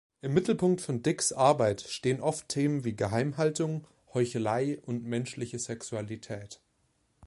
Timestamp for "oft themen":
2.21-2.83